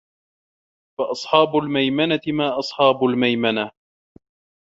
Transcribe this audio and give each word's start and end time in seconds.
فَأَصحابُ 0.99 1.55
المَيمَنَةِ 1.57 2.21
ما 2.27 2.59
أَصحابُ 2.59 3.03
المَيمَنَةِ 3.03 3.71